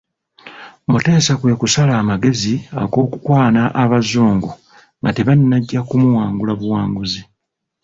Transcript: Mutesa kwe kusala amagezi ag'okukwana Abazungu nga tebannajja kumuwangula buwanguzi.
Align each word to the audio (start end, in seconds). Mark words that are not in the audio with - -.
Mutesa 0.91 1.33
kwe 1.39 1.53
kusala 1.61 1.93
amagezi 2.01 2.55
ag'okukwana 2.81 3.63
Abazungu 3.83 4.51
nga 4.99 5.11
tebannajja 5.15 5.79
kumuwangula 5.89 6.53
buwanguzi. 6.59 7.21